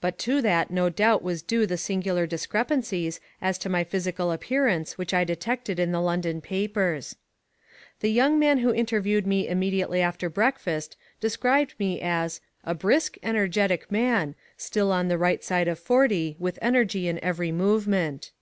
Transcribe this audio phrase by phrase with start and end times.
[0.00, 4.98] But to that no doubt was due the singular discrepancies as to my physical appearance
[4.98, 7.14] which I detected in the London papers.
[8.00, 13.92] The young man who interviewed me immediately after breakfast described me as "a brisk, energetic
[13.92, 18.32] man, still on the right side of forty, with energy in every movement."